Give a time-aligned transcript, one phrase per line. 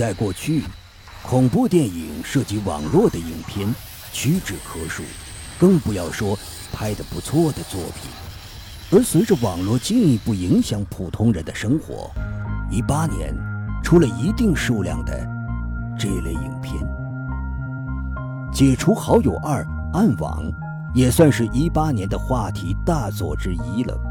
[0.00, 0.62] 在过去，
[1.22, 3.68] 恐怖电影涉及网络的影片
[4.14, 5.02] 屈指可数，
[5.58, 6.38] 更不要说
[6.72, 8.10] 拍得不错的作品。
[8.90, 12.10] 而随着网络进一步影响普通人的生活，
[12.70, 13.36] 一八年
[13.82, 15.12] 出了一定数量的
[15.98, 16.82] 这类影片，
[18.50, 19.62] 《解除好友二
[19.92, 20.42] 暗网》
[20.94, 24.09] 也算是一八年的话题大作之一了。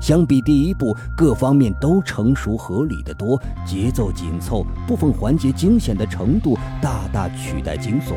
[0.00, 8.14] 相比第一部，各方面都成熟合理的多，节奏紧凑，部分环节惊险的程度大大取代惊悚，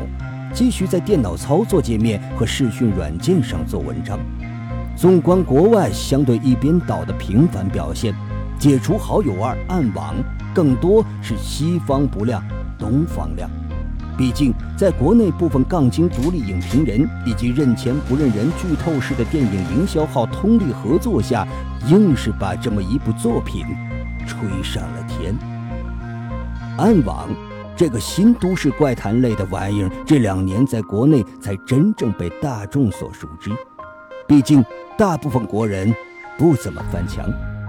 [0.52, 4.18] 继续在电脑操作界面和视讯软件上做文章。
[4.96, 8.12] 纵观国外相对一边倒的频繁表现，
[8.58, 10.14] 《解除好友二暗网》
[10.54, 12.42] 更多是西方不亮，
[12.78, 13.50] 东方亮。
[14.20, 21.48] 毕竟，在国内部分杠精独立影评人以及认钱不认人、剧透式的电影营销号通力合作下，
[21.88, 23.64] 硬是把这么一部作品
[24.26, 25.34] 吹上了天。
[26.76, 27.30] 暗网
[27.74, 33.50] 这个新都市怪谈类的玩意儿，这两年在国内才真正被大众所熟知。
[34.28, 34.62] 毕竟，
[34.98, 35.90] 大部分国人
[36.36, 37.24] 不怎么翻墙，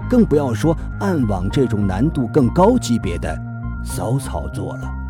[0.06, 3.34] 更不要说暗网这种难度更高级别的
[3.82, 5.01] 骚操作了。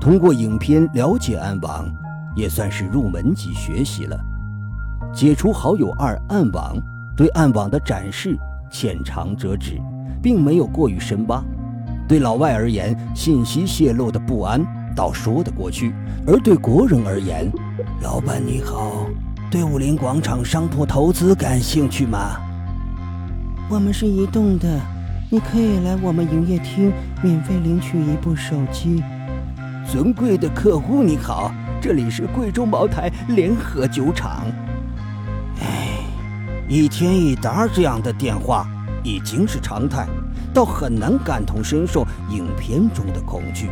[0.00, 1.86] 通过影片了解暗网，
[2.34, 4.18] 也算是入门级学习了。
[5.12, 6.74] 解除好友二暗网
[7.14, 8.34] 对暗网的展示
[8.70, 9.78] 浅尝辄止，
[10.22, 11.44] 并没有过于深挖。
[12.08, 14.64] 对老外而言，信息泄露的不安
[14.96, 15.92] 倒说得过去；
[16.26, 17.52] 而对国人而言，
[18.02, 19.06] 老板你好，
[19.50, 22.40] 对武林广场商铺投资感兴趣吗？
[23.68, 24.80] 我们是移动的，
[25.28, 26.90] 你可以来我们营业厅
[27.22, 29.02] 免费领取一部手机。
[29.90, 34.46] 尊贵的客户你好，这里是贵州茅台联合酒厂。
[35.60, 35.98] 哎，
[36.68, 38.64] 一天一打这样的电话
[39.02, 40.06] 已经是常态，
[40.54, 43.68] 倒很难感同身受影片中的恐惧。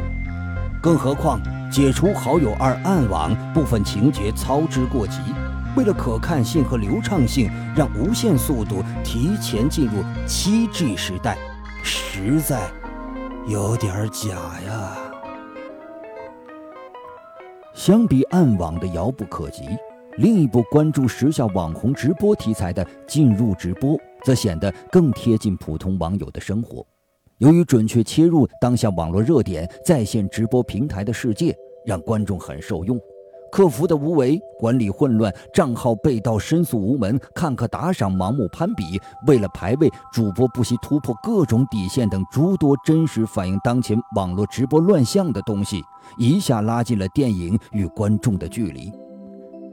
[0.83, 5.21] 更何况解除好友二暗网部分情节操之过急，
[5.77, 11.39] 为了可看性和流畅性，让无限速度提前进入七 G 时代，
[11.85, 12.69] 实在
[13.47, 14.31] 有点假
[14.67, 15.08] 呀。
[17.79, 19.63] 相比暗网的遥不可及，
[20.17, 23.91] 另一部关注时下网红直播题材的《进入直播》
[24.25, 26.85] 则显得更贴近普通网友的生活。
[27.37, 31.57] 由于准确切入当下网络热点，在线直播平台的世界
[31.87, 32.99] 让观众很受用。
[33.51, 45.83] 客服的无为、管理混乱、账号被盗、申诉无门、看客打赏、盲目攀比，为了排位，主播不惜突破各种底线等诸多真实反映当前网络直播乱象的东西，
[46.19, 48.93] 一下拉近了电影与观众的距离。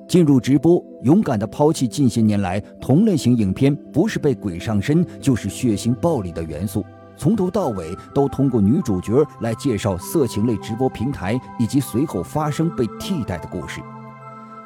[0.07, 6.85] 进入直播，勇敢地抛弃近些年来同类型影片不是被鬼上身，就是血腥暴力的元素。
[7.17, 13.81] 从头到尾都通过女主角来介绍色情类直播平台以及随后发生被替代的故事，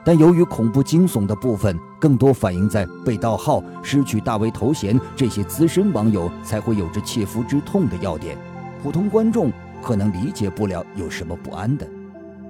[0.03, 8.37] 但由于恐怖惊悚的部分更多反映在被盗号、失去大 V 头衔这些资深网友才会有着切肤之痛的要点，
[8.81, 11.87] 普通观众可能理解不了有什么不安的。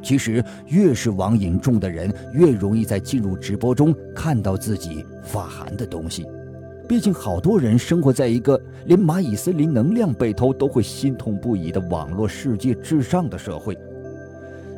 [0.01, 6.25] 其实越是网瘾重的人，越容易在进入直播中看到自己发寒的东西。
[6.89, 13.77] 毕竟，好多人生活在一个连蚂蚁森林能量被偷都会心痛不已的网络世界至上的社会。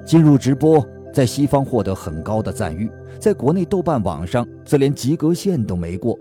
[0.05, 6.19] 进入直播，在西方获得很高的赞誉，在国内豆瓣网上则连及格线都没过，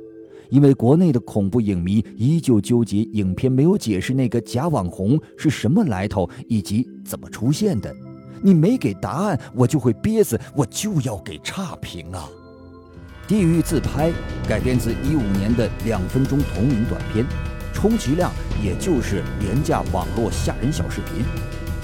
[0.49, 7.93] 因为国内的恐怖影迷依旧纠结影片没有解释那个假网红是什么来头以及怎么出现的。
[8.41, 12.29] 你没给答案，我就会憋死，我就要给差评啊！
[13.31, 14.11] 地狱自拍
[14.49, 17.25] 改编自一五年的两分钟同名短片，
[17.73, 21.25] 充其量也就是廉价网络吓人小视频，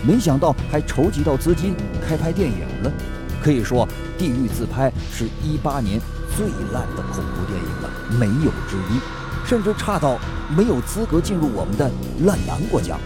[0.05, 2.93] 没想到还筹集到资金开拍电影了。
[3.41, 6.01] 可以说，地狱自拍是一八年
[6.37, 8.99] 最烂的恐怖电影了，没有之一，
[9.49, 10.19] 甚至差到
[10.49, 11.89] 没有资格进入我们的
[12.25, 12.99] 烂南国奖。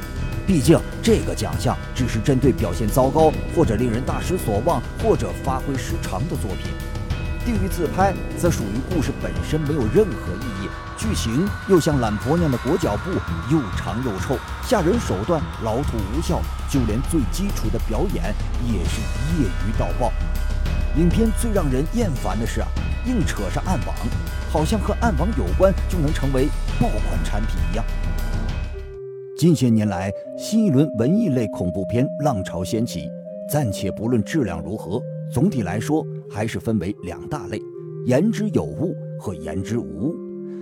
[0.46, 6.72] 毕竟这个奖项只是针对表现糟糕或者令人大失所望或者发挥失常的作品。
[7.50, 13.10] 地狱自拍则属于故事本身没有任何意义，剧情又像懒婆娘的裹脚布，
[13.52, 18.32] 又长又臭，吓人手段老土无效，就连最基础的表演
[18.64, 19.00] 也是
[19.34, 20.12] 业余到爆。
[20.96, 22.68] 影片最让人厌烦的是啊，
[23.04, 23.96] 硬扯上暗网，
[24.48, 26.46] 好像和暗网有关就能成为
[26.80, 27.84] 爆款产品一样。
[29.36, 33.10] 近些年来，新一轮文艺类恐怖片浪潮掀起，
[33.50, 35.02] 暂且不论质量如何。
[35.32, 37.60] 总体来说，还是分为两大类：
[38.06, 40.14] 言之有物和言之无物。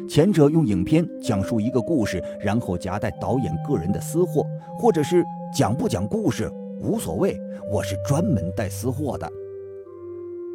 [0.09, 4.43] 前者用影片讲述一个故事，然后夹带导演个人的私货，
[4.79, 5.23] 或者是
[5.55, 6.51] 讲不讲故事
[6.81, 7.39] 无所谓，
[7.71, 9.31] 我是专门带私货的。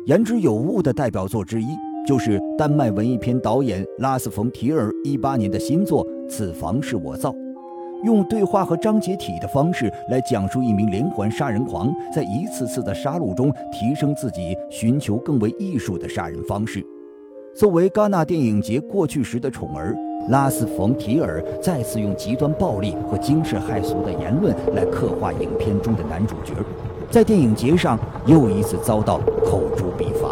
[0.08, 1.68] 言之有物的代表作之一，
[2.08, 7.30] 就是丹麦文艺片导演拉斯冯提尔一八年的新作《此房是我造》。
[8.04, 16.86] 用对话和章节体的方式来讲述一名连环杀人狂在一次次的杀戮中提升自己，寻求更为艺术的杀人方式。
[17.56, 19.96] 作为戛纳电影节过去时的宠儿，
[20.30, 26.54] 拉斯冯提尔再次用极端暴力和惊世骇俗的言论来刻画影片中的男主角，
[27.10, 30.23] 在电影节上又一次遭到口诛笔伐。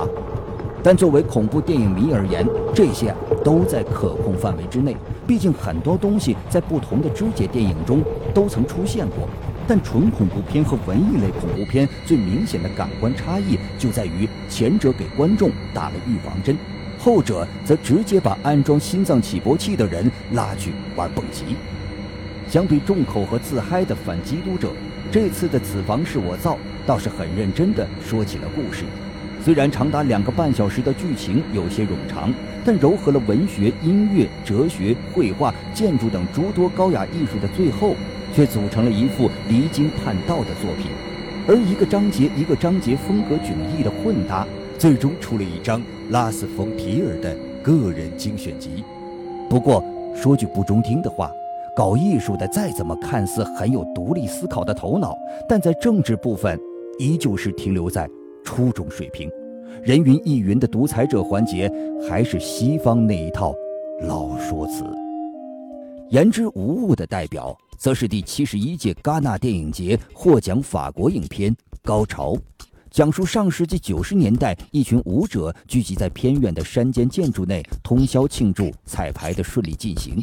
[0.84, 3.14] 但作为恐怖电影迷而言，这些
[3.44, 4.96] 都在可控范围之内。
[5.28, 9.28] 毕竟很多东西在不同的肢解电影中都曾出现过。
[9.68, 16.58] 但纯恐怖片和文艺类恐怖片最明显的感官差异就在于，前者给观众打了预防针，
[16.98, 21.56] 后者则直接把安装心脏起搏器的人拉去玩蹦极。
[22.50, 24.72] 相比重口和自嗨的反基督者，
[25.10, 26.56] 这次的《此房是我造》
[26.86, 28.84] 倒是很认真地说起了故事。
[29.44, 32.32] 虽然长达两个半小时的剧情有些冗长，
[32.64, 37.96] 但糅合了文学、音乐、哲学、绘画、建筑等诸多高雅艺术的最后，
[38.36, 40.92] 却组成了一幅离经叛道的作品。
[41.48, 44.46] 而一个章节一个章节风格迥异的混搭，
[44.78, 48.84] 最终出了一张拉斯冯提尔的个人精选集。
[49.50, 49.84] 不过
[50.16, 51.32] 说句不中听的话，
[51.76, 55.18] 搞艺术的再怎么看似很有独立思考的头脑，
[55.50, 56.60] 但在政治部分，
[57.00, 58.08] 依旧是停留在。
[58.44, 59.30] 初中水平，
[59.84, 61.72] 人云亦云的独裁者环节
[62.08, 63.54] 还是西方那一套
[64.02, 64.84] 老说辞。
[66.10, 71.54] 言之无物的代表，则是第七十一届戛纳电影节获奖法国影片
[71.84, 72.34] 《高潮》，
[72.90, 80.22] 讲述上世纪九十年代一群舞者聚集在偏远的山间建筑内通宵庆祝彩排的顺利进行，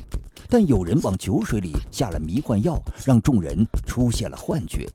[0.51, 4.87] 但有人往酒水里下了迷幻药，让众人出现了幻觉。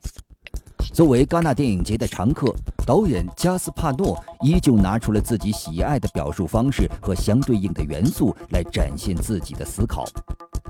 [0.94, 2.54] 作为戛纳电影节的常客，
[2.86, 10.06] 导演加斯帕诺依旧拿出了自己喜爱的表述方式和相对应的元素来展现自己的思考。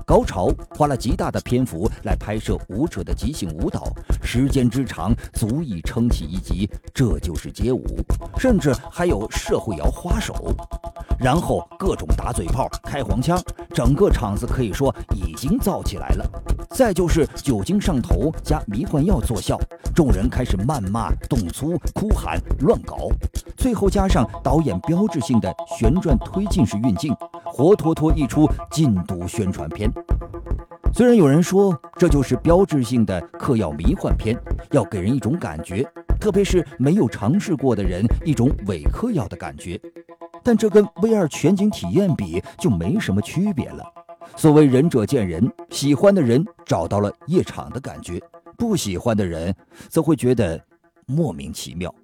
[0.06, 3.92] 高潮花了极大的篇幅来拍摄舞者的即兴舞蹈，
[4.22, 6.66] 时间之长足以撑起一集。
[6.94, 7.84] 这就是街舞，
[8.38, 10.34] 甚至还有社会摇花手，
[11.18, 13.38] 然后各种打嘴炮、开黄腔，
[13.74, 16.26] 整个场子可以说已经燥起来了。
[16.70, 19.58] 再就是酒精上头加迷幻药作效，
[19.94, 23.08] 众人开始谩骂、动粗、哭喊、乱搞，
[23.56, 27.14] 最后加上导演标志性的旋转推进式运镜，
[27.44, 29.88] 活脱脱一出禁毒宣传片。
[30.92, 34.36] 虽然有人说这就是标志性的嗑药迷幻片，
[34.72, 35.86] 要给人一种感觉，
[36.20, 39.80] 特别是没有尝试过的人一种伪嗑药的感觉，
[40.42, 43.84] 但这跟 VR 全景体验比就没什么区别了。
[44.34, 48.20] 所谓仁者见仁，喜欢的人找到了夜场的感觉，
[48.56, 49.54] 不喜欢的人
[49.88, 50.60] 则会觉得
[51.06, 51.94] 莫名其妙。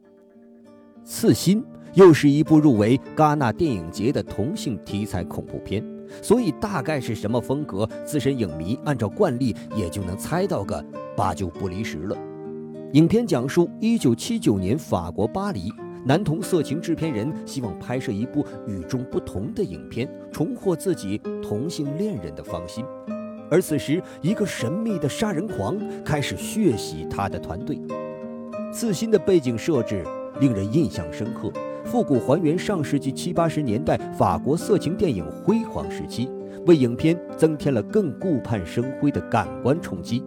[1.04, 1.64] 刺心
[1.94, 5.84] 又是一部入围戛纳电影节的同性题材恐怖片。
[6.20, 10.84] 所以大概是什么风格，资深影迷按照惯例也就能猜到个
[11.16, 12.16] 八九不离十了。
[12.94, 15.72] 影片讲述1979年法国巴黎，
[16.04, 22.84] 男同色情制片人希望拍摄一部与众不同的影片，重获自己同性恋人的芳心。
[23.50, 27.78] 而此时，一个神秘的杀人狂开始血洗他的团队。
[28.72, 30.04] 刺心的背景设置
[30.40, 31.52] 令人印象深刻。
[31.84, 36.30] 复古还原上世纪七八十年代法国色情电影辉煌时期，
[36.66, 40.22] 为影片增添了更顾盼生辉的感官冲击。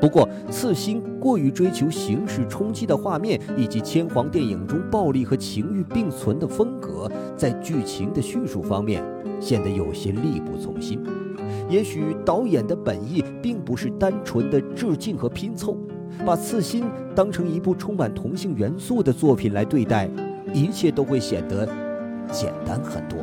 [0.00, 9.02] 不过，刺心过于追求形式冲击的画面，以及千皇电影中暴力和情欲并存的风格，在剧情的叙述方面
[9.40, 11.02] 显得有些力不从心。
[11.70, 15.76] 也许导演的本意并不是单纯的致敬和拼凑，
[16.26, 16.84] 把刺心
[17.14, 20.10] 当成一部充满同性元素的作品来对待。
[20.52, 21.64] 一切都会显得
[22.32, 23.20] 简单很多。《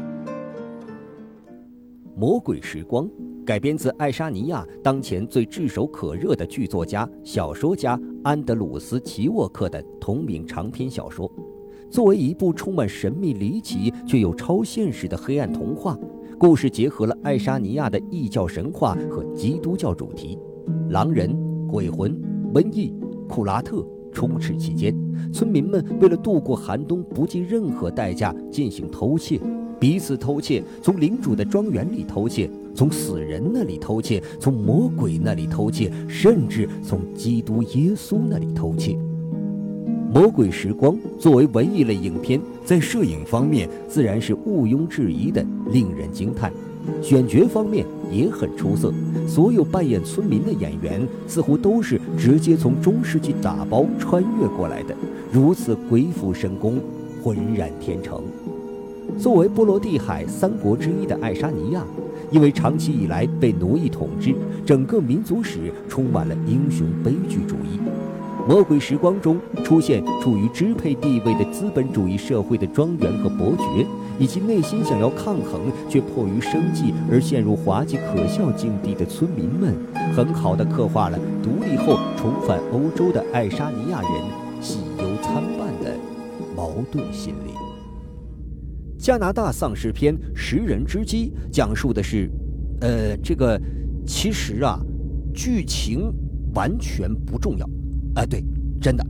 [2.15, 3.05] 魔鬼时光》
[3.45, 11.29] 改编自爱沙尼亚当前最炙手可热的剧作家、小说家安德鲁斯·齐沃克的同名长篇小说。
[11.89, 15.97] 作为一部充满神秘离奇却又超现实的黑暗童话，
[16.39, 20.37] 故事结合了爱沙尼亚的异教神话和基督教主题，
[20.89, 21.35] 狼人、
[21.67, 22.15] 鬼魂、
[22.53, 22.93] 瘟疫、
[23.27, 23.83] 库拉特。
[24.13, 24.95] 充斥期间，
[25.31, 29.39] 村民们为了度过寒冬，不计任何代价进行偷窃，
[29.79, 38.93] 彼此偷窃，从领主的庄园里偷窃，从死人那里偷窃，从魔鬼那里偷窃，甚至从基督耶稣那里偷窃。
[40.11, 46.51] 《魔鬼时光》作为文艺类影片，在摄影方面自然是毋庸置疑的令人惊叹。
[47.01, 48.93] 选角方面也很出色，
[49.27, 54.95] 所有扮演村民的演员似乎都是直接从中世纪打包穿越过来的，
[55.31, 56.79] 如此鬼斧神工，
[57.21, 58.21] 浑然天成。
[59.19, 61.83] 作为波罗的海三国之一的爱沙尼亚，
[62.31, 64.33] 因为长期以来被奴役统治，
[64.65, 67.79] 整个民族史充满了英雄悲剧主义。
[68.49, 73.85] 《魔鬼时光》中出现处于支配地位的资本主义社会的庄园和伯爵，
[74.19, 79.75] 以及内心想要抗衡却迫于生计而陷入滑稽可笑境地的村民们，
[80.15, 84.11] 很好的刻画了独立后重返欧洲的爱沙尼亚人
[84.61, 85.95] 喜忧参半的
[86.55, 87.51] 矛盾心理。
[88.97, 92.29] 加拿大丧尸片《食人之鸡》讲述的是，
[92.81, 93.59] 呃，这个
[94.05, 94.79] 其实啊，
[95.33, 96.11] 剧情
[96.55, 97.69] 完全不重要。
[98.15, 98.43] 哎，对，
[98.81, 99.05] 真的，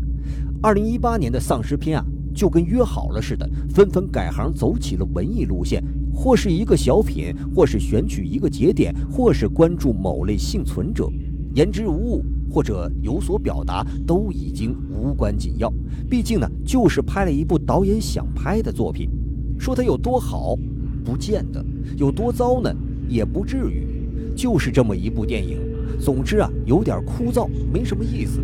[0.62, 2.06] 二零一八年的丧尸片啊，
[2.38, 11.10] 就跟约好了似的，纷纷改行走起了文艺路线，或是一个小品，或是选取一个节点，或是关注某类幸存者，
[11.56, 15.74] 言之无物或者有所表达，都已经无关紧要。
[16.08, 19.10] 毕竟呢，就是拍了一部导演想拍的作品，
[19.58, 20.56] 说它有多好，
[21.03, 21.60] 不见得；
[21.98, 22.72] 有多糟呢，
[23.10, 23.88] 也不至于。
[24.36, 25.58] 就是这么一部电影，
[26.00, 28.39] 总之啊，有点枯燥，没什么意思。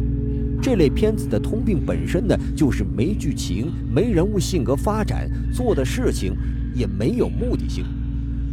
[0.63, 6.38] 这类片子的通病本身呢，就是没剧情、没人物性格发展，做的事情
[6.74, 7.84] 也没有目的性。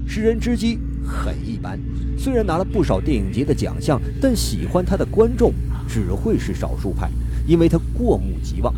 [0.12, 1.79] 《食人之鸡》很一般，
[2.19, 5.52] 虽然拿了不少电影节的奖项，但喜欢它的观众
[5.87, 7.09] 只会是少数派，
[7.47, 8.75] 因为它过目即忘。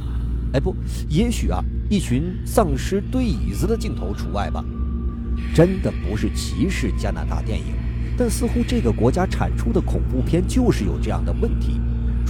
[0.53, 0.77] 哎，不，
[1.09, 4.63] 也许啊，一群丧尸堆椅子的镜头除外吧。
[5.55, 7.73] 真的不是歧视加拿大电影，
[8.15, 11.81] 但似乎这个国家产出的恐怖片就是有这样的问题。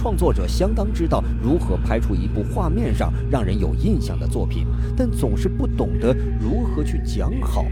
[0.03, 4.67] 创作者相当知道如何拍出一部画面上让人有印象的作品，
[4.97, 7.63] 但总是不懂得如何去讲好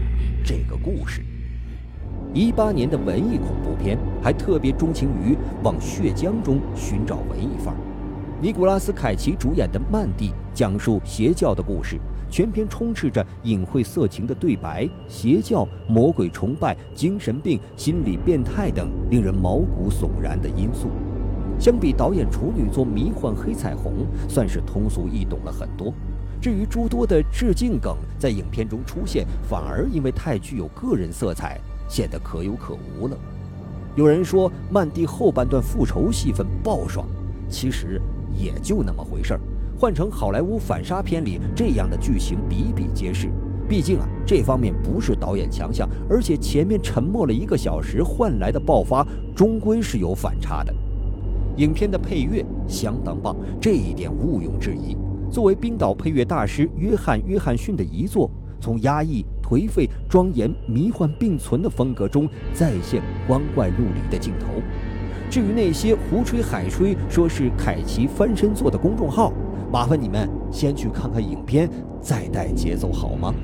[0.42, 1.22] 这个故事。
[2.32, 7.76] 一八年的文艺恐怖片还特别钟情于往血浆中寻找文艺范儿。
[8.40, 11.98] 尼古拉斯·凯奇主演的《曼蒂》讲述邪教的故事，
[12.30, 20.88] 全片充斥着隐晦色情的对白、邪教、魔鬼崇拜、精神病、心理变态等令人毛骨悚然的因素。
[21.58, 23.92] 相比导演处女作《迷幻黑彩虹》，
[24.28, 25.92] 算是通俗易懂了很多。
[26.40, 33.16] 至于诸多的致敬梗在影片中出现，反而因为太具有个人色彩，显得可有可无了。
[33.94, 37.06] 有人说《曼蒂》后半段复仇戏份爆爽，
[37.48, 38.00] 其实
[38.36, 39.40] 也就那么回事儿。
[39.78, 43.28] 换成好莱坞反杀片里，这样的剧情比比皆是。
[43.68, 50.74] 毕竟啊，这方面不是导演强项，而且前面沉默了一个小时换来的爆发，终归是有反差的。
[51.56, 54.96] 影片的配乐相当棒，这一点毋庸置疑。
[55.30, 58.30] 作为冰岛配乐大师约翰·约翰逊的遗作，
[58.60, 64.46] 从压抑、颓废、庄严、迷幻并存的风格中再现光怪陆离的镜头。
[65.30, 69.32] 至于那些胡吹海吹说是凯奇翻身做的公众号，
[69.72, 71.68] 麻烦你们先去看看影片，
[72.00, 73.34] 再带节奏好吗？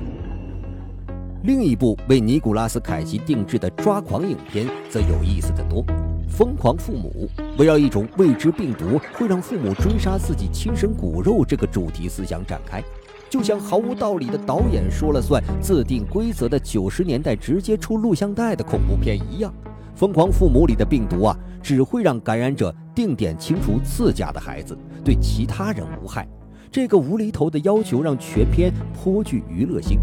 [1.43, 5.83] 另一部为尼古拉斯·凯奇定制的抓狂影片则有意思得多。
[6.29, 12.81] 疯狂父母围绕一种未知病毒会让父母追杀自己亲生骨肉这个主题思想展开，
[13.29, 19.53] 就像毫无道理的导演说了算、自定规则的九十年代直接出录像带的恐怖片一样。
[19.95, 26.25] 疯狂父母里的病毒啊，只会让感染者定点清除自家的孩子，对其他人无害。
[26.71, 29.99] 这个无厘头的要求让全片颇具娱乐性。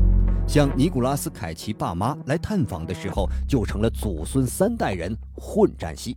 [0.48, 6.16] 像尼古拉斯·凯奇爸妈来探访的时候，就成了祖孙三代人混战戏。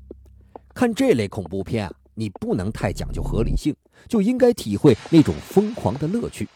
[0.73, 3.75] 看这类恐怖片啊，你不能太讲究合理性，
[4.07, 6.47] 就应该体会那种疯狂的乐趣。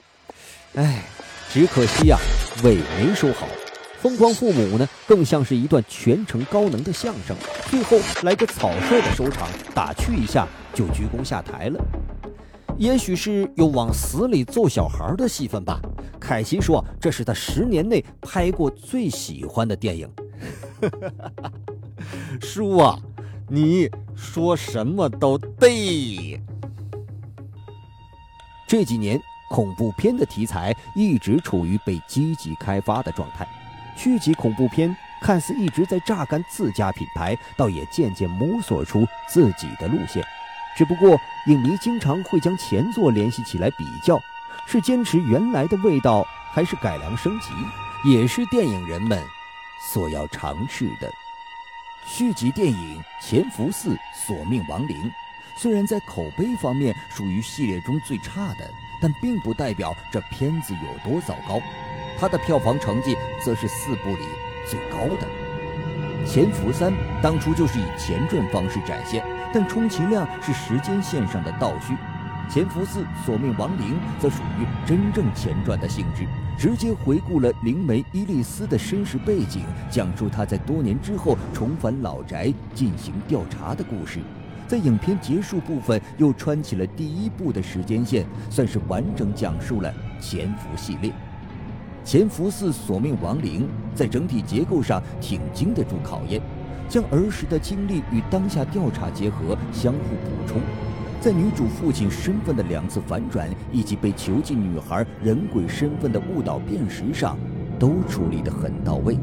[0.76, 1.04] 哎，
[1.50, 2.18] 只可惜呀，
[2.64, 3.48] 尾没收好。
[4.00, 7.36] 疯狂父母呢，更像是一段全程高能的相声，
[7.72, 11.84] 最后来个草率的收场，打趣一下就鞠躬下台了。
[12.78, 15.80] 也许是有往死里揍小孩的戏份吧。
[16.20, 20.10] 凯奇说：“这是他十年内拍过最喜欢的电影。
[22.42, 22.98] ”叔啊，
[23.48, 26.40] 你说什么都对。
[28.68, 33.48] 这几年恐怖片的题材一直处于被积极开发的状态，
[33.96, 40.26] 续集恐怖片看似一直在榨干自家品牌，倒也渐渐摸索出自己的路线。
[40.76, 44.20] 只不过，影迷经常会将前作联系起来比较，
[44.66, 47.50] 是坚持原来的味道，还是改良升级，
[48.04, 49.24] 也是电影人们
[49.92, 51.12] 所要尝试的。
[52.06, 54.98] 续集电影《潜伏四：索命亡灵》，
[55.56, 58.70] 虽然在口碑方面属于系列中最差的，
[59.02, 61.62] 但并不代表这片子有多糟糕。
[62.20, 64.26] 它的票房成绩则是四部里
[64.70, 65.28] 最高的。
[66.26, 69.24] 潜伏三》当初就是以前传方式展现，
[69.54, 71.94] 但充其量是时间线上的倒叙。
[72.54, 84.20] 《潜伏四：索命亡灵》则属于真正前传的性质，直接回顾了灵媒伊利斯的身世背景，讲述他在多年之后重返老宅进行调查的故事。
[84.68, 91.12] 在影片结束部分，又穿起了第一部的时间线，算是完整讲述了潜伏系列。
[92.04, 93.64] 《潜伏四：索命亡灵》
[93.96, 96.42] 在整体结构上挺经得住考验，
[96.94, 100.62] 将儿时的经历与当下调查结合，相互补充。
[101.20, 107.36] 在女主父亲身份的两次反转，以及被囚禁女孩人鬼身份的误导辨识上，
[107.80, 109.18] 都处理得很到位。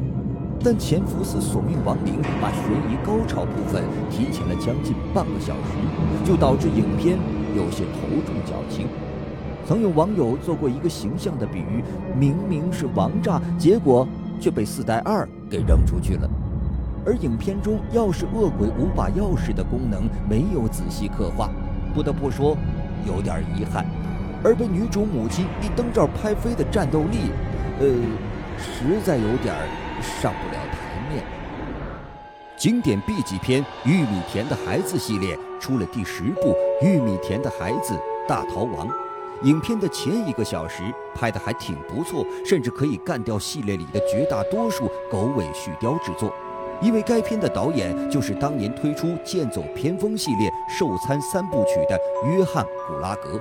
[0.65, 7.17] 但《潜伏四：索命亡灵》把悬疑高潮部分提前了将近半个小时，就导致影片
[7.55, 8.89] 有些头重脚轻。
[9.65, 11.85] 曾有网友做过一个形象的比喻：
[12.19, 14.09] 明明是王炸，结果
[14.41, 16.29] 却被四代二给扔出去了。
[17.05, 21.51] 而影片中钥匙恶鬼五把钥匙的功能没有仔细刻画。
[21.95, 22.57] 不得不说，
[23.07, 23.85] 有点遗憾，
[24.45, 27.33] 而被女主母亲一灯罩拍飞的战斗力，
[27.81, 27.87] 呃，
[28.59, 29.55] 实在有点
[30.01, 31.25] 上不了台面。
[32.57, 36.55] 经典 B 级片《玉米田的孩子》系列出了第十部
[36.87, 38.87] 《玉米田的孩子大逃亡》，
[39.43, 40.83] 影片的前一个小时
[41.15, 46.33] 拍的还挺不错，甚至可以干掉系列里的绝大多数狗尾续貂之作。
[46.83, 53.39] 因为该片的导演就是当年推出《剑走偏锋》系列受餐三部曲的约翰·古拉格，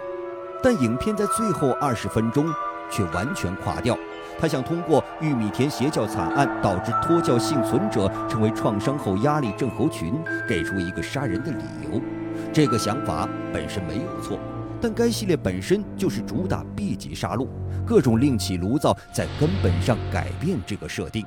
[0.61, 2.45] 但影片在最后二十分钟
[2.91, 3.97] 却完全垮掉。
[4.37, 10.13] 他想通过玉米田邪教惨案导致脱教幸存者成为创伤后压力症候群，
[10.47, 12.01] 给出一个杀人的理由。
[12.51, 14.37] 这个想法本身没有错，
[14.81, 17.47] 但该系列本身就是主打 B 级杀戮，
[17.85, 21.25] 各种另起炉灶，在根本上改变这个设定。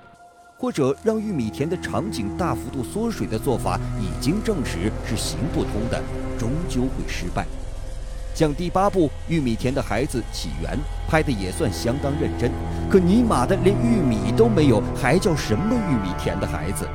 [0.63, 6.01] 或者让玉米田的场景大幅度缩水的做法，已经证实是行不通的，
[6.39, 7.45] 终究会失败。
[8.33, 10.71] 像第八部《玉米田的孩子起源》
[11.11, 12.49] 拍的也算相当认真，
[12.89, 16.89] 可尼玛的连玉米都没有，还叫什么玉米田的孩子？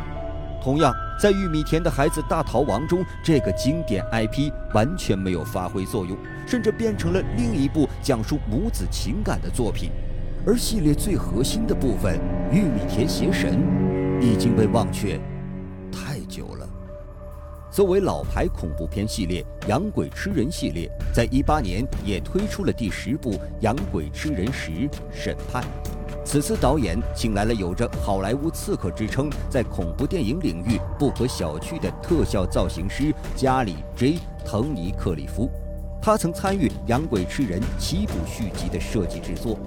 [0.64, 9.92] 同样，在《玉米田的孩子大逃亡》中，这个经典 IP 完全没有发挥作用，甚至变成了另一部讲述母子情感的作品。
[10.48, 12.18] 而系列最核心的部分——
[12.54, 13.60] 玉米田邪神，
[14.22, 15.20] 已经被忘却
[15.92, 16.66] 太久了。
[17.70, 25.62] 作为老牌恐怖片系列，《养鬼吃人》系列在一八年也推出了第十部《养鬼吃人十：审判》。
[26.24, 35.52] 此次导演请来了有着“好莱坞刺客”之称，在恐怖电影领域不可小觑的特效造型师加里 ·J· 滕尼克里夫。
[36.02, 39.60] 他曾参与《养鬼吃人》七部续集的设计制作。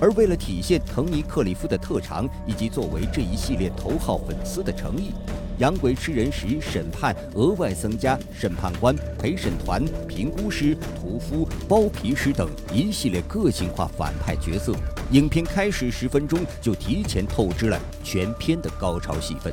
[0.00, 5.10] 而为了体现滕尼克里夫的特长，以及作为这一系列头号粉丝的诚意，
[5.58, 14.72] 《养鬼吃人时》审判额外增加审判官、陪审团、评估师、屠夫、包皮师等一系列个性化反派角色。
[15.10, 19.52] 影片开始十分钟就提前透支了全片的高潮戏份。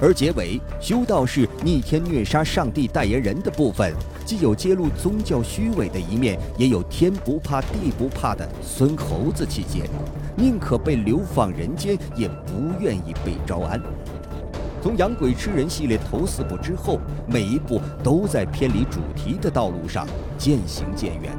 [0.00, 3.92] 而结尾修道士逆天虐杀上帝代言人的部分，
[4.24, 9.82] 既有揭露宗教虚伪的一面，也有天不怕地不怕的孙猴子气节，
[10.36, 13.78] 宁可被流放人间，也不愿意被招安。
[14.82, 20.06] 从养鬼吃人系列头四部之后，每一部都在偏离主题的道路上
[20.38, 21.36] 渐行渐远。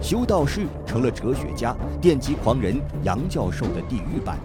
[0.00, 4.36] 修道士成了哲学家，电击狂人杨教授的地狱版。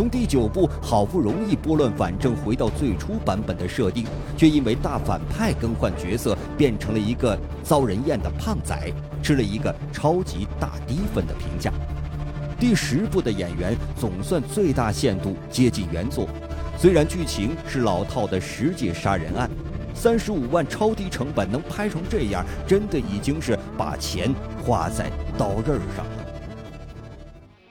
[0.00, 8.74] 从第九部好不容易拨乱反正回到最初版本的设定，却因为大反派更换角色，变成了一个遭人厌的胖仔，
[9.22, 11.70] 吃了一个超级大低分的评价。
[12.58, 16.26] 第十部的演员总算最大限度接近原作，
[16.78, 19.50] 虽然剧情是老套的十界杀人案，
[19.92, 24.34] 三十五万超低成本能拍成这样，真的已经是把钱
[24.64, 26.29] 花在刀刃上了。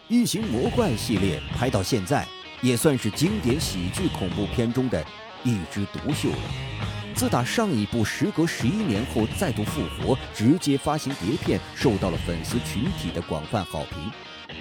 [0.10, 2.28] 异形魔怪系列拍到现在，
[2.62, 5.06] 也算是经典喜剧恐怖片中的
[5.44, 6.38] 一枝独秀了。
[7.14, 14.12] 自打上一部时隔十一年后再度复活，直接发行碟片，受到了粉丝群体的广泛好评。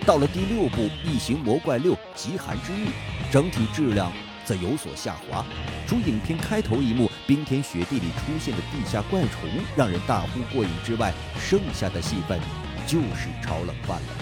[0.04, 2.84] 到了第六部《异形魔怪六：极寒之域》，
[3.32, 4.12] 整体质量
[4.44, 5.42] 则有所下滑。
[5.86, 12.38] 除影片开头一幕冰天雪地里出现的地下怪虫让人大呼过瘾之外，剩下的戏份
[12.86, 14.17] 就是炒冷饭了。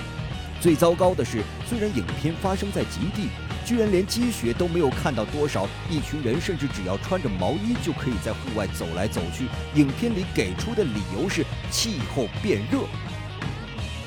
[0.67, 3.29] 最糟糕的是，虽然影片发生在极地，
[3.65, 9.45] 居然连积雪都没有看到多少，一群人甚至只要穿着毛衣就可以在户外走来走去。
[9.81, 12.81] 影片里给出的理由是气候变热，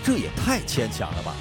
[0.03, 1.33] 这也太牵强了吧！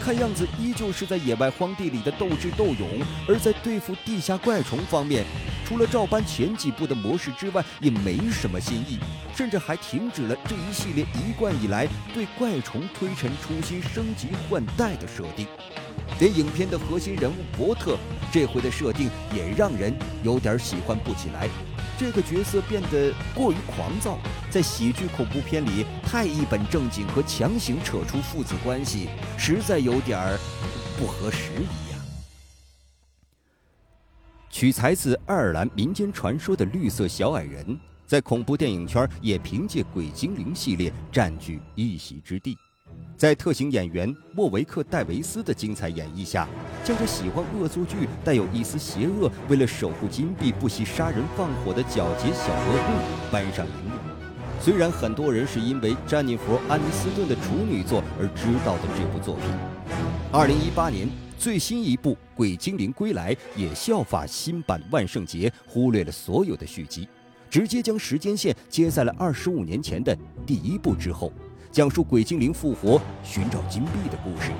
[0.00, 2.88] 看样子依旧是在野外荒地里的斗智斗勇，
[3.28, 5.24] 而在对付地下怪虫方面，
[5.68, 8.98] 除了照搬前几部的模式之外，也没什么新意，
[9.36, 15.46] 甚至还停止了这一系列一贯以来对怪虫推陈出新、升级换代的设定。
[16.20, 17.98] 连影片的核心人物伯特，
[18.32, 21.46] 这回的设定也让人有点喜欢不起来。
[21.98, 30.38] 这个角色变得过于狂躁，在喜剧恐怖片里太一本正经和强行扯出父子关系，实在有点儿
[30.98, 31.87] 不合时宜。
[34.58, 42.58] 取材自爱尔兰民间传说的绿色小矮人，在恐怖电影圈也凭借《鬼精灵》系列占据一席之地。
[43.16, 46.48] 在特型演员莫维克·戴维斯的精彩演绎下，
[46.82, 53.92] 将这喜欢恶作剧、带有一丝邪恶、为了守护金币不惜杀人放火的皎洁小恶棍搬上荧幕。
[54.60, 59.44] 虽然很多人是因为詹妮弗·安妮斯顿的处女作而知道的这部作品，
[60.32, 67.08] 二零一八年最新一部《鬼精灵归来》也效法新版《万圣节》，忽略了所有的续集，
[67.48, 71.32] 直接将时间线接在了二十五年前的第一部之后。
[71.70, 74.50] 讲述鬼精灵复活、寻找金币的故事。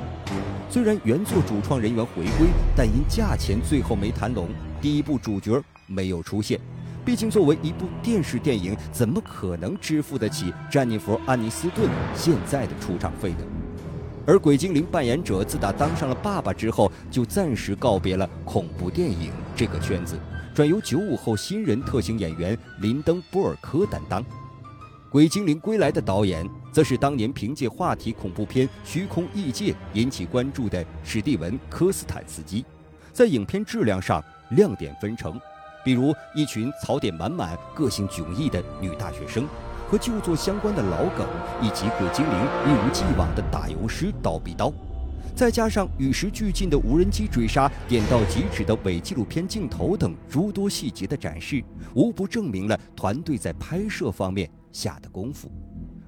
[0.71, 4.49] 虽然原作主创人员回归，但因价钱最后没谈拢，
[4.81, 6.61] 第一部主角没有出现。
[7.05, 13.38] 毕竟作为一部电视电影，怎么可能支付得起詹妮弗·安妮斯顿现在的出场费呢？
[14.29, 20.19] 而鬼精灵扮演者自打当上了爸爸之后，就暂时告别了恐怖电影这个圈子，
[20.55, 24.23] 转由九五后新人特型演员林登·波尔科担当。
[25.11, 32.62] 《鬼精灵归来》的导演，则是当年凭借话题恐怖片《虚空异界》引起关注的史蒂文·科斯坦斯基。
[33.14, 35.41] 在影片质量上亮点纷呈，
[35.83, 39.49] 比如一群槽点满满、个性迥异的女大学生，
[39.88, 41.27] 和旧作相关的老梗，
[41.62, 44.70] 以及鬼精灵一如既往的打油诗刀比刀。
[45.35, 51.62] 再加上与时俱进的无人机追杀、点到即止的伪纪录片镜头等诸多细节的展示，
[51.94, 55.51] 无不证明了团队在拍摄方面下的功夫。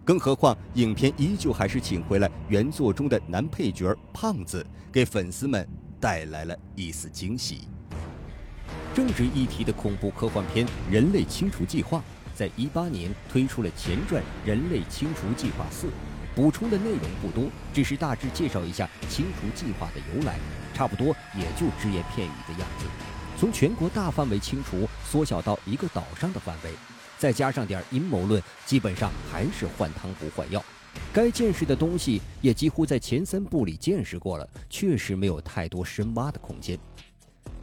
[0.04, 5.66] 更何况，影片依旧还是请回了原作中的男配角胖子，给粉丝们
[6.00, 7.68] 带来了一丝惊喜。
[8.92, 11.98] 正值一提的恐怖科幻片《人类清除计划》
[12.40, 15.86] 在一八年推出了前传《人类清除计划四》。
[16.34, 20.38] 补充的内容不多，只是大致介绍一下清除计划的由来，
[20.72, 22.86] 差不多也就只言片语的样子。
[23.38, 26.70] 从全国大范围清除缩小到一个岛上的范围，
[27.18, 30.64] 再加上点阴谋论，基本上还是换汤不换药。
[31.12, 36.78] 该见识的东西也几乎在前三部里见识过了，确实没有太多深挖的空间。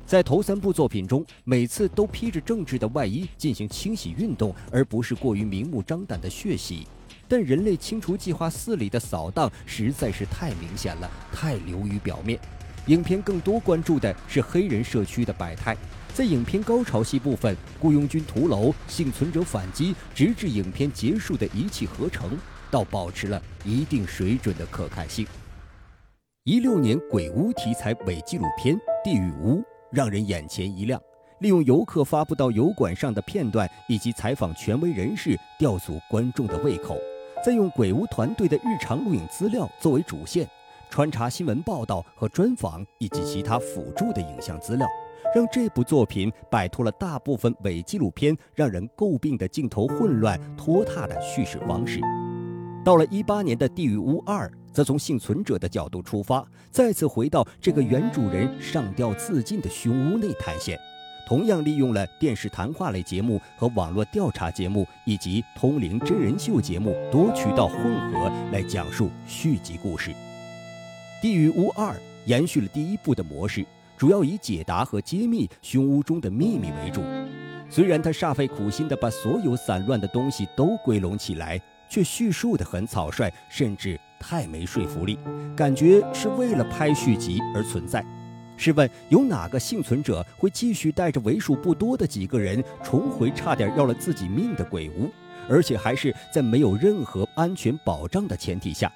[0.07, 6.87] 在头三部作品中，每次都披着政治的外衣进行清洗运动，而不是过于明目张胆的血洗。
[7.27, 12.39] 但人类清除计划四里的扫荡实在是太明显了，太流于表面。
[12.85, 15.75] 影片更多关注的是黑人社区的百态，
[16.13, 22.37] 在影片高潮戏部分，雇佣军屠楼、幸存者反击，直至影片结束的一气呵成，
[22.71, 25.27] 倒保持了一定水准的可看性。
[26.45, 29.57] 一六年鬼屋题材伪纪录片《地狱屋》
[29.91, 31.01] 让人眼前一亮。
[31.39, 36.97] 利用游客发布到油管上的片段，以及采访权威人士，吊足观众的胃口。
[37.45, 40.47] 再用鬼屋团队的日常录影资料作为主线，
[40.89, 44.87] 穿插新闻报道和专访，以及其他辅助的影像资料，
[45.35, 52.01] 让这部作品摆脱了大部分伪纪录片让人诟病的镜头混乱拖沓的叙事方式。
[52.83, 54.47] 到了一八年的《地狱屋二》，
[54.77, 60.77] 则从幸存者的角度出发，再次回到这个原主人上吊自尽的凶屋内探险。
[61.27, 70.11] 同样利用了电视谈话类节目和网络调查节目，以及通灵真人秀节目多渠道混合来讲述续集故事。
[71.23, 71.91] 《地狱屋二》
[72.27, 73.65] 延续了第一部的模式，
[73.97, 77.01] 主要以解答和揭秘凶屋中的秘密为主。
[77.67, 81.59] 虽然他煞费苦心的把所有散乱的东西都归拢起来，
[81.89, 85.17] 却叙述的很草率，甚至太没说服力，
[85.55, 88.05] 感觉是为了拍续集而存在。
[88.55, 95.11] 试问，有哪个幸存者会继续带着为数不多的几个人重回差点要了自己命的鬼屋，
[95.47, 98.91] 而且还是在没有任何安全保障的前提下？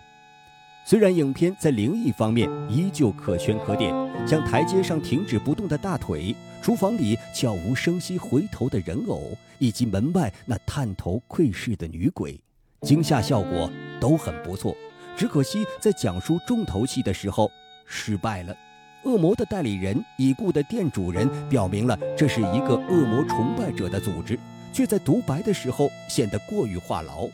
[0.84, 3.94] 虽然影片在灵异方面依旧可圈可点，
[4.28, 12.42] 像台阶上停止不动的大腿、厨房里悄无声息回头的人偶，以及门外那探头窥视的女鬼，
[12.82, 14.76] 惊吓效果都很不错。
[15.22, 17.52] 只可惜在讲述重头戏的时候
[17.86, 18.58] 失败了。
[19.04, 24.40] 恶魔的代理人已故的店主人表明了这是一个恶魔崇拜者的组织，
[24.74, 27.30] 却在独白的时候显得过于话痨。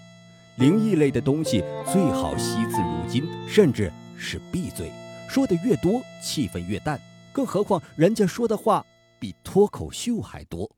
[0.57, 4.91] 灵异类的东西最好惜字如金，甚至是闭嘴，
[5.29, 6.99] 说的越多，气氛越淡。
[7.31, 8.85] 更何况人家说的话
[9.17, 10.69] 比脱口秀还多。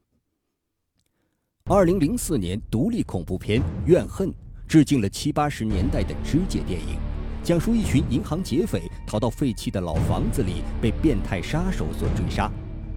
[1.66, 4.30] 二零零四年独立恐怖片《怨恨》
[4.70, 7.00] 致敬了七八十年代的肢解电影，
[7.44, 12.52] 讲述一群银行劫匪逃到废弃的老房子里，被变态杀手所追杀。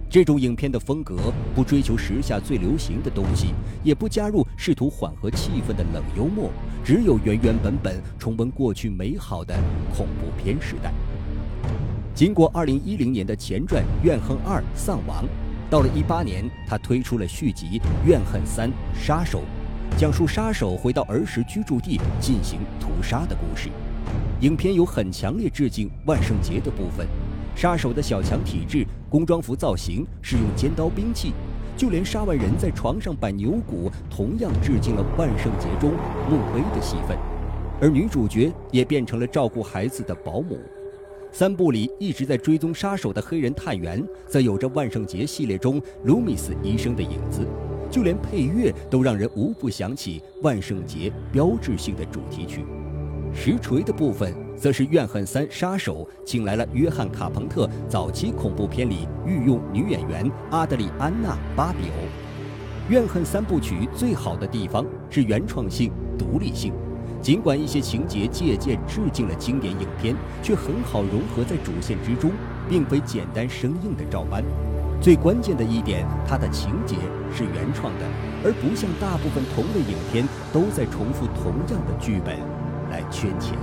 [0.07, 6.51] 这种影片的风格不追求时下最流行的东西，也不加入试图缓和气氛的冷幽默，
[6.85, 9.55] 只有原原本本重温过去美好的
[9.97, 10.93] 恐怖片时代。
[12.13, 15.25] 经过二零一零年的前传《怨恨二：丧亡》。
[15.71, 19.39] 到了一八年，他推出了续集《怨恨三：杀手》，
[19.95, 23.69] 讲述杀手回到儿时居住地进行屠杀的故事。
[24.41, 27.07] 影片有很强烈致敬万圣节的部分，
[27.55, 31.31] 杀手的小强体质、工装服造型、使用尖刀兵器，
[31.77, 35.91] 就连杀完人在床上摆牛骨，同样致敬了万圣节中
[36.29, 37.15] 墓碑的戏份。
[37.79, 40.57] 而女主角也变成了照顾孩子的保姆。
[41.31, 47.47] 三部里一直在追踪杀手的黑人探员，则有着万圣节系列中卢米斯医生的影子，
[47.93, 52.65] 就连配乐都让人无不想起万圣节标志性的主题曲。
[53.31, 62.89] 实锤的部分，则是《怨恨三：杀手》请来了约翰·卡彭特早期恐怖片里御用女演员阿德里安娜·巴比欧。
[62.91, 66.73] 《怨恨三部曲》最好的地方是原创性、独立性。
[67.21, 72.31] 尽管一些情节借鉴致敬了经典影片，却很好融合在主线之中，
[72.67, 74.43] 并非简单生硬的照搬。
[75.03, 76.95] 最关键的一点，它的情节
[77.35, 78.05] 是原创的，
[78.41, 82.39] 而不像大部分同类影片都在重复同样的剧本
[82.89, 83.53] 来圈钱。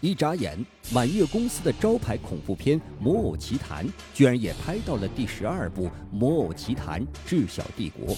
[0.00, 0.58] 一眨眼，
[0.92, 8.12] 满月公司的招牌恐怖片《魔偶奇谭》居然也拍到了第十二部《魔偶奇谭：智小帝国》。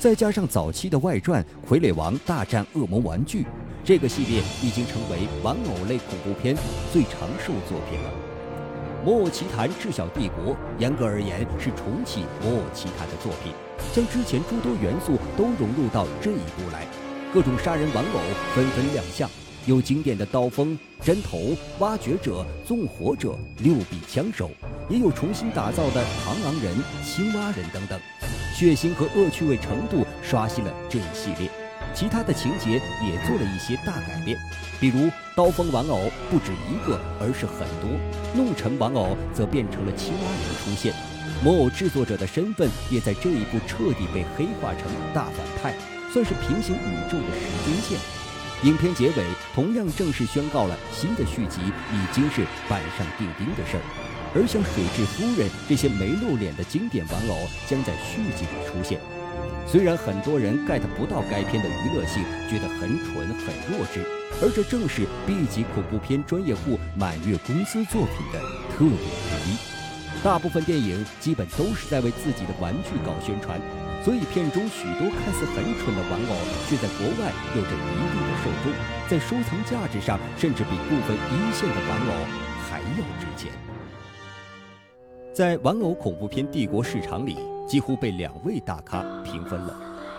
[0.00, 3.42] 再加上早期的外传《傀儡王大战恶魔玩具》，
[3.84, 6.56] 这个系列已经成为玩偶类恐怖片
[6.92, 8.10] 最长寿作品了。
[9.08, 13.54] 《魔偶奇谭：智小帝国》严格而言是重启《魔偶奇谭》的作品，
[13.90, 16.86] 将之前诸多元素都融入到这一步来。
[17.32, 18.20] 各种杀人玩偶
[18.54, 19.26] 纷纷亮相，
[19.64, 24.50] 有经典的刀锋、针头、挖掘者、纵火者、六臂枪手，
[24.90, 27.98] 也有重新打造的螳螂人、青蛙人等等。
[28.54, 31.50] 血腥和恶趣味程度刷新了这一系列，
[31.94, 34.38] 其他的情节也做了一些大改变，
[34.80, 37.98] 比如刀锋玩偶不止一个，而是很多；
[38.34, 40.94] 弄臣玩偶则变成了青蛙人出现，
[41.42, 45.74] 魔偶制作者的身份也在这一部彻底被黑化成大反派，
[46.12, 47.98] 算是平行宇宙的时间线。
[48.64, 49.24] 影片结尾
[49.54, 51.60] 同样正式宣告了新的续集
[51.92, 53.82] 已经是板上钉钉的事儿。
[54.34, 59.00] 而像水蛭夫人这些没露脸的经典玩偶将在续集里出现。
[59.66, 64.00] 虽然很多人 get 不到该片的娱乐性，觉得很蠢很弱智，
[64.40, 68.40] 而这正是 B 级恐怖片专业户满月公司作品的
[68.72, 69.56] 特点之一。
[70.24, 73.60] 大部分电影基本都是在为自己的玩具搞宣传，
[74.02, 76.34] 所以片中许多看似很蠢的玩偶，
[76.66, 78.72] 却在国外有着一定的受众，
[79.06, 82.26] 在收藏价值上甚至比部分一线的玩偶
[82.68, 83.52] 还要值钱。
[85.32, 87.36] 在玩偶恐怖片帝国市场里，
[87.68, 89.76] 几乎被两位大咖平分了。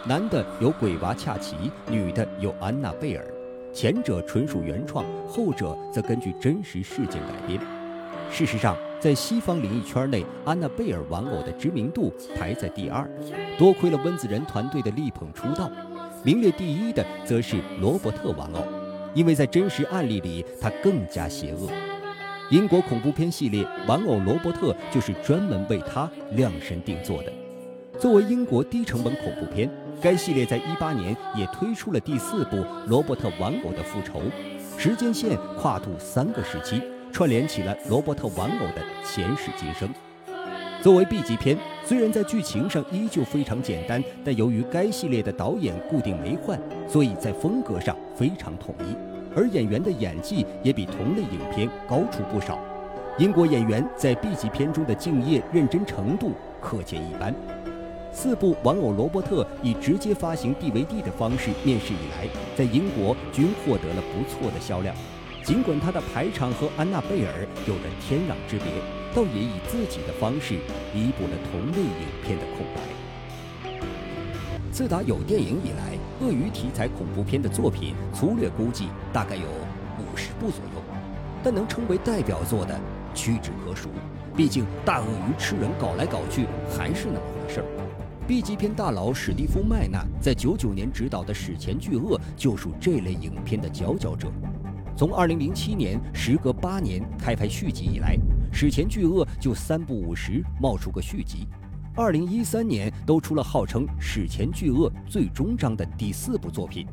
[0.07, 1.55] 男的有鬼娃恰奇，
[1.89, 3.25] 女的有安娜贝尔。
[3.73, 7.59] 前者纯属原创，后者则根据真实事件改编。
[8.31, 13.09] 事实上，在西方灵异圈内，安娜贝尔玩偶的知名度排在第二，
[13.57, 15.69] 多亏了温子仁团队的力捧出道。
[16.23, 18.63] 名列第一的则是罗伯特玩偶，
[19.13, 21.69] 因为在真实案例里，他更加邪恶。
[22.49, 27.31] 英国恐怖片系列玩偶罗伯特就是专门为他量身定做的。
[27.99, 29.69] 作为英国低成本恐怖片，
[30.01, 34.21] 该系列在一八年也推出了第四部罗伯特玩偶的复仇，
[34.77, 36.81] 时间线跨度三个时期，
[37.11, 39.89] 串联起了罗伯特玩偶的前世今生。
[40.81, 46.57] 作为 B 级片，虽然在剧情上依旧非常简单，但由于该系列的导演固定没换，
[46.87, 48.95] 所以在风格上非常统一。
[49.35, 52.57] 而演员的演技也比同类影片高出不少。
[53.17, 56.31] 英国演员在 B 级片中的敬业认真程度
[56.61, 57.35] 可见一斑。
[58.21, 64.93] 四部玩偶罗伯特以直接发行 DVD 的方式面世以来，在英国均获得了不错的销量。
[65.41, 68.65] 尽管他的排场和安娜贝尔有着天壤之别，
[69.15, 70.55] 倒也以自己的方式
[70.93, 73.79] 弥补了同类影片的空白。
[74.69, 75.97] 自打有电影以来。
[76.19, 79.47] 鳄鱼题材恐怖片的作品，粗略估计大概有
[79.97, 80.81] 五十部左右，
[81.41, 82.77] 但能称为代表作的
[83.15, 83.87] 屈指可数。
[84.35, 86.45] 毕竟大鳄鱼吃人搞来搞去
[86.77, 87.88] 还是那么回事儿。
[88.29, 94.31] B 级片大佬史蒂夫·麦纳在九九年执导的《史前巨鳄》就属这类影片的佼佼者。
[94.95, 98.15] 从2007年时隔八年开拍续集以来，
[98.53, 101.47] 史前巨鳄就三不五时冒出个续集。
[101.95, 106.85] 2013年都出了号称史前巨鳄最终章的第四部作品，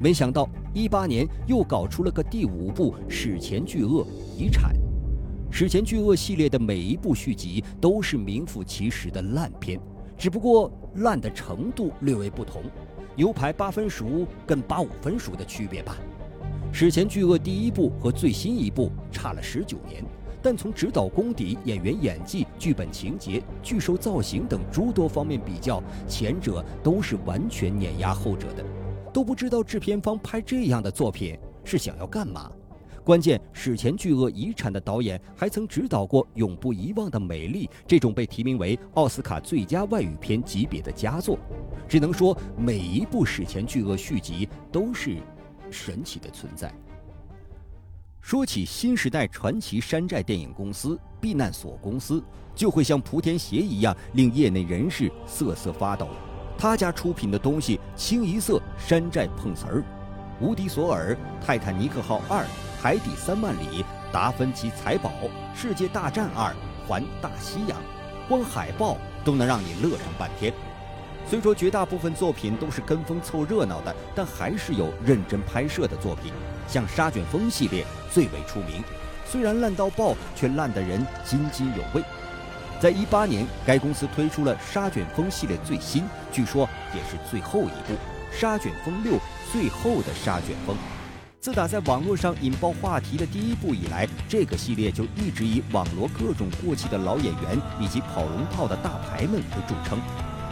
[0.00, 4.06] 没想到18年又搞出了个第五部史前巨鳄
[4.38, 4.74] 遗产。
[5.50, 9.78] 史前巨鳄系列的每一部续集都是名副其实的烂片，
[10.18, 12.62] 只不过烂的程度略微不同，
[13.14, 15.96] 牛排八分熟跟八五分熟的区别吧。
[16.72, 20.04] 史前巨鳄第一部和最新一部差了十九年，
[20.42, 28.64] 但从指导功底、演员演技、剧本情节、巨兽造型等诸多方面比较，前者都是完全碾压后者的。
[29.14, 32.50] 都不知道制片方拍这样的作品是想要干嘛。
[33.08, 41.38] 关键，史前巨鳄遗产的导演还曾指导过《永不遗忘的美丽》这种被提名为奥斯卡最佳外语片级别的佳作。
[41.88, 45.16] 只能说，每一部史前巨鳄续集都是
[45.70, 46.70] 神奇的存在。
[48.20, 52.22] 说起新时代传奇山寨电影公司避难所公司，
[52.54, 56.10] 就会像莆田鞋一样令业内人士瑟瑟发抖。
[56.58, 59.82] 他家出品的东西清一色山寨碰瓷儿，
[60.46, 62.44] 《无敌索尔》《泰坦尼克号二》。
[62.80, 65.10] 海底三万里、达芬奇财宝、
[65.52, 66.54] 世界大战二、
[66.86, 67.76] 环大西洋，
[68.28, 70.52] 光海报都能让你乐上半天。
[71.28, 76.32] 虽说绝大部分作品都是跟风凑热闹的，但还是有认真拍摄的作品，
[76.68, 78.80] 像沙卷风系列最为出名。
[79.26, 82.04] 虽然烂到爆，却烂得人津津有味。
[82.78, 87.94] 在一八年，该公司推出了沙卷风系列最新，据说也是最后一部
[88.40, 89.18] 《沙卷风六：
[89.52, 90.76] 最后的沙卷风》。
[91.48, 99.98] 自打在网络上引爆话题的第一部以来，这个系列就一直以网罗各种过气的老演员以及跑龙套的大牌们为著称。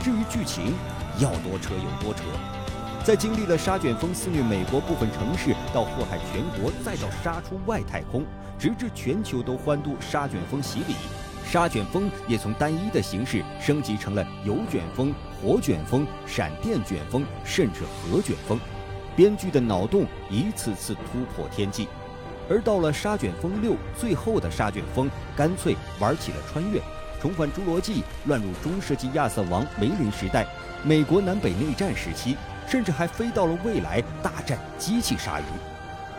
[0.02, 0.72] 至于剧情，
[1.18, 2.22] 要多扯有多扯。
[3.04, 8.24] 在经历了沙卷风肆虐美国部分城市，到祸害全国，再到杀出外太空，
[8.59, 10.94] 直至全球都欢度沙卷风洗礼，
[11.46, 18.59] 沙卷风也从单一的形式升级成了油卷风、火卷风、闪电卷风，甚至核卷风。
[19.16, 21.88] 编剧的脑洞一次次突破天际，
[22.50, 26.79] 而到了《沙卷风六》最后的沙卷风，干脆玩起了穿越，
[27.20, 30.46] 重返侏罗纪，乱入中世纪亚瑟王梅林时代，
[30.85, 32.37] 美国南北内战时期，
[32.68, 35.44] 甚至还飞到了未来大战机器鲨鱼。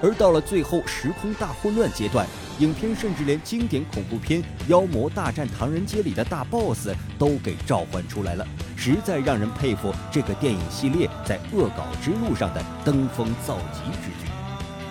[0.02, 2.26] 而到了最后时空大混乱阶段，
[2.60, 6.90] 影片甚至连经典恐怖片《妖魔大战唐人街》里的大 BOSS
[7.20, 8.46] 都给召唤出来了。
[8.76, 14.28] 实在让人佩服这个电影系列在恶搞之路上的登峰造极之举，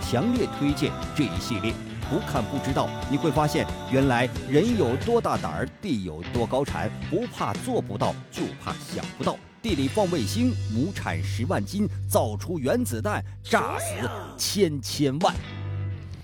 [0.00, 1.72] 强烈推荐这一系列。
[2.08, 9.36] 不看不知道，你会发现原来人有多大胆儿，地有多高产，不怕做不到，就怕想不到。
[9.60, 15.34] 地里放卫星，亩产十万斤，造出原子弹，炸死千千万。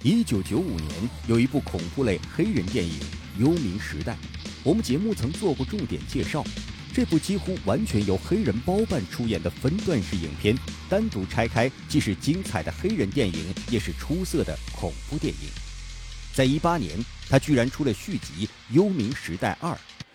[0.04, 0.90] 一九九五年
[1.28, 2.92] 有一部恐怖类黑人电影
[3.38, 4.14] 《幽冥时代》，
[4.64, 6.44] 我们节目曾做过重点介绍。
[6.92, 15.48] 这部几乎完全由黑人包办出演的分段式影片，单独拆开既是精彩的黑人电影，也是出色的恐怖电影。
[16.34, 19.70] 在一八年，他居然出了续集《幽冥时代二》，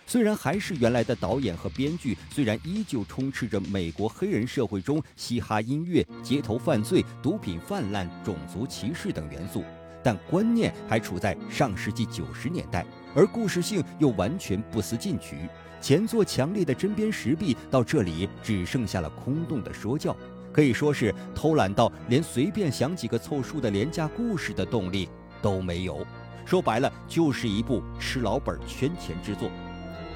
[0.06, 9.64] 虽然还是原来的导演和编剧，虽然依旧充斥着美国黑人社会中嘻哈音乐、街头犯罪、毒品泛滥、种族歧视等元素，
[10.08, 12.82] 但观念还处在上世纪九十年代，
[13.14, 15.36] 而故事性又完全不思进取。
[15.82, 20.16] 前作强烈的针砭时弊，到这里只剩下了空洞的说教，
[20.50, 25.10] 可以说是偷懒到连随便想几个凑数的廉价故事的动力
[25.42, 26.06] 都没有。
[26.46, 29.50] 说白了，就是一部吃老本圈钱之作。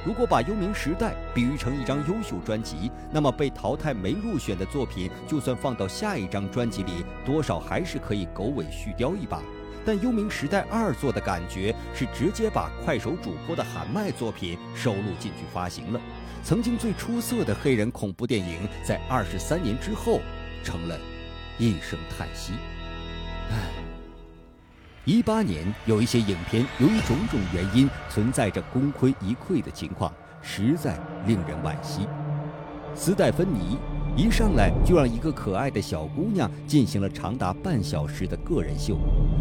[0.07, 9.43] 如果把《幽冥时代》比喻成一张优秀专辑，那么被淘汰没入选的作品，就算放到下一张专辑里，多少还是可以狗尾续貂一把。
[9.85, 16.01] 但《幽冥时代二》做的感觉是直接把快手主播的喊麦作品收录进去发行了。
[16.45, 20.21] 曾经最出色的黑人恐怖电影，在二十三年之后，
[20.65, 20.99] 成了
[21.59, 22.53] 一声叹息。
[23.51, 23.57] 唉，
[25.05, 32.09] 一八年有一些影片由于种种原因存在着功亏一篑的情况，实在令人惋惜。
[32.95, 33.79] 斯黛芬妮。
[34.15, 38.99] 一上来就让一个可爱的小姑娘进行了长达半小时的个人秀，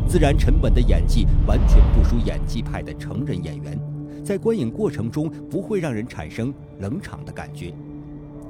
[0.08, 3.78] 自然沉稳的演技完全不输演技派的成人演员，
[4.24, 7.74] 在观影过程中不会让人产生冷场的感觉。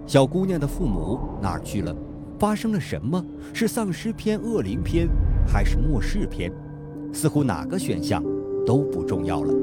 [0.06, 1.96] 小姑娘的父母哪儿去了？
[2.38, 3.24] 发生了什么？
[3.52, 5.08] 是丧尸片、恶灵片，
[5.48, 6.52] 还是末世片？
[7.12, 8.24] 似乎哪个选项
[8.64, 9.54] 都不重要了。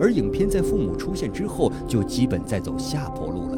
[0.00, 3.49] 而影片在父母出现之后，就基本在走下坡路。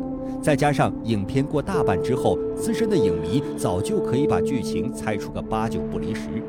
[0.42, 6.42] 再加上影片过大半之后，资深的影迷早就可以把剧情猜出个八九不离十。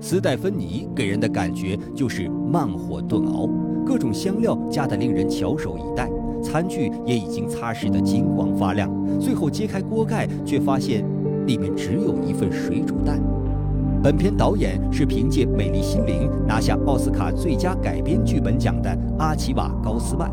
[0.00, 3.48] 斯黛芬妮给人的感觉就是慢火炖熬，
[3.86, 6.10] 各种香料加得令人翘首以待，
[6.42, 8.90] 餐具也已经擦拭得金光发亮。
[9.20, 11.04] 最后揭开锅盖，却发现
[11.46, 13.22] 里面只有一份水煮蛋。
[14.02, 20.28] 本片导演是凭借《美丽心灵》拿下奥斯卡最佳改编剧本奖的阿奇瓦·高斯曼，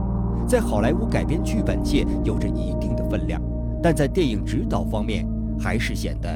[0.49, 3.39] 在好莱坞改编剧本界有着一定的分量，
[3.83, 5.23] 但在电影指导方面
[5.59, 6.35] 还是显得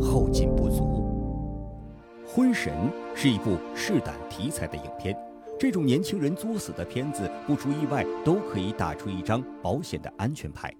[0.00, 1.08] 后劲不足。
[2.28, 2.72] 《婚神》
[3.14, 5.16] 是一部试胆题材的影片，
[5.60, 10.74] 这种年轻人作死的片子，不出意外都可以打出一张保险的安全牌。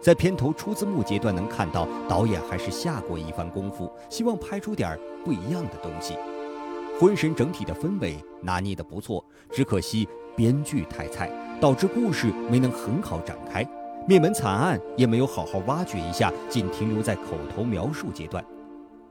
[0.00, 6.14] 在片头出字幕阶段能看到，导演还是下过一番功夫，希望拍出点不一样的东西。
[7.00, 11.30] 《婚神》整体的氛围拿捏得不错，只可惜编剧太菜，
[11.60, 13.66] 导致故事没能很好展开，
[14.06, 18.44] 灭门惨案也没有好好挖掘一下，仅停留在口头描述阶段。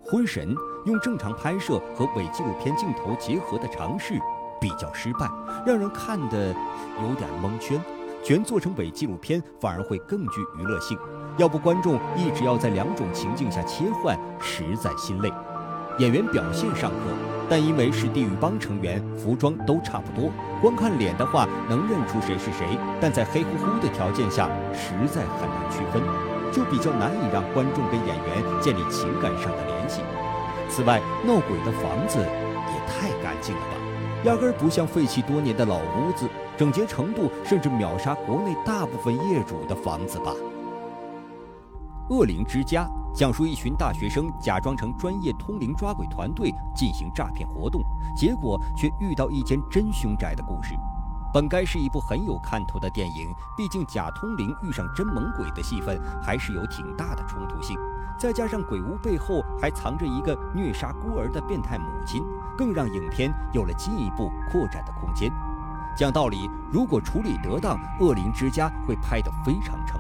[0.01, 4.13] 婚神用正常拍摄和伪纪录片镜头结合的尝试
[4.61, 5.29] 比较失败，
[5.65, 6.55] 让人看得
[7.03, 7.79] 有点蒙圈。
[8.23, 10.97] 全做成伪纪录片反而会更具娱乐性，
[11.37, 15.31] 要不观众一直要在两种情境下切换，实在心累。
[15.99, 16.95] 演员表现尚可，
[17.49, 20.29] 但因为是地狱帮成员，服装都差不多，
[20.61, 26.01] 光看脸的话能认出谁是谁，但在黑乎乎的条件下，实在很难区分。
[26.49, 30.01] 就比较难以让观众跟演员建立情感上的联系。
[30.69, 33.77] 此外，闹鬼的房子也太干净了吧，
[34.23, 36.27] 压根儿不像废弃多年的老屋子，
[36.57, 40.33] 整洁程度甚至秒杀国内大部分业主的房子吧。
[42.09, 47.81] 恶灵之家讲述一群大学生假装成专业通灵抓鬼团队进行诈骗活动，
[48.15, 50.75] 结果却遇到一间真凶宅的故事。
[51.33, 57.75] 本该是一部很有看头的电影，毕竟假通灵遇上真猛鬼的戏份还是有挺大的冲突性，
[58.19, 62.23] 再加上鬼屋背后还藏着一个虐杀孤儿的变态母亲，
[62.55, 65.31] 更让影片有了进一步扩展的空间。
[65.95, 69.96] 讲道理，如果处理得当，《恶灵之家》会拍得非常成。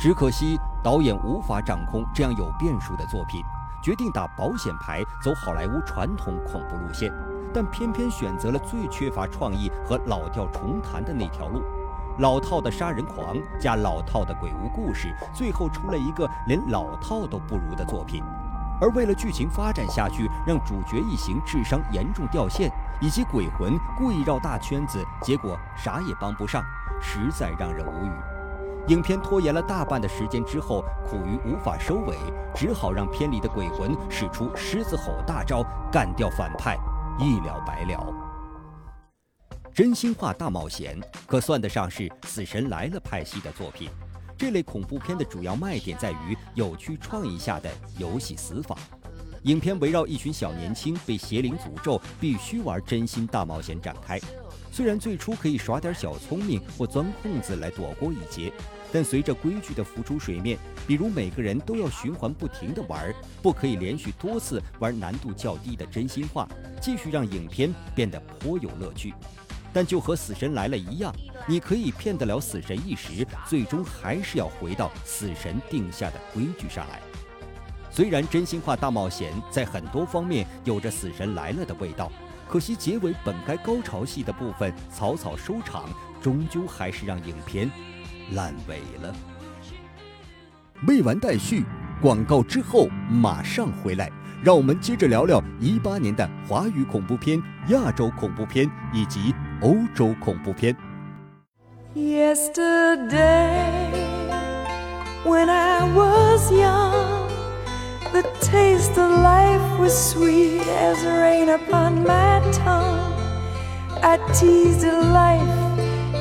[0.00, 3.44] 只可惜导演无法掌控这样有变数的作品，
[3.82, 7.12] 决定打保险牌，走好莱坞传统恐怖路线。
[7.52, 11.62] 但偏偏选择了最缺乏创意和老调重弹的那条路，
[12.18, 18.24] 老套的杀人狂加老套的鬼屋故事，最后出了一个连老套都不如的作品。
[18.80, 22.72] 而为了剧情发展下去，让主角一行智商严重掉线，
[23.02, 26.64] 以及鬼魂故意绕大圈子，结果啥也帮不上，
[27.02, 28.39] 实在让人无语。
[28.90, 32.16] 影片拖延了大半的时间之后，苦于无法收尾，
[32.56, 35.62] 只好让片里的鬼魂使出狮子吼大招，
[35.92, 36.76] 干掉反派。
[37.16, 38.12] 一了百了。
[39.72, 43.88] 真心话大冒险可算得上是《死神来了》派系的作品。
[44.36, 48.76] 这类恐怖片的主要卖点在于有趣创意下的游戏死法。
[49.44, 54.18] 影片围绕一群小年轻被邪灵诅咒，必须玩真心大冒险展开。
[54.72, 58.52] 虽然最初可以耍点小聪明或钻空子来躲过一劫。
[58.92, 66.48] 但随着规矩的浮出水面，比如每个人都要循环不停地玩，不可以连续多次玩难度较低的真心话，
[66.80, 69.14] 继续让影片变得颇有乐趣。
[69.72, 71.14] 但就和死神来了一样，
[71.46, 77.00] 你可以骗得了死神一时，最终还是要回到死神定下的规矩上来。
[77.92, 82.10] 虽然真心话大冒险在很多方面有着死神来了的味道，
[82.48, 85.88] 可惜结尾本该高潮戏的部分草草收场，
[86.20, 87.70] 终究还是让影片。
[88.32, 89.14] 烂尾了。
[90.86, 91.64] 未完待续
[92.00, 94.10] 广告之后马上回来
[94.42, 100.74] 让我们接着聊聊一八年的华语恐怖片亚洲恐怖片以及欧洲恐怖片。
[101.94, 103.10] Yesterday
[105.24, 107.28] when i was young
[108.12, 113.12] the taste of life was sweet as rain upon my tongue.
[114.02, 115.69] I tease the life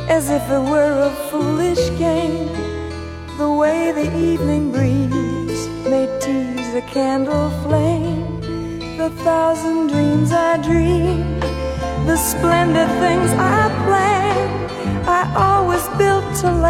[0.09, 2.49] if it were a foolish game.
[3.37, 8.41] The way the evening breeze may tease a candle flame.
[8.97, 11.39] The thousand dreams I dream,
[12.05, 14.69] the splendid things I plan,
[15.07, 16.69] I always built to last.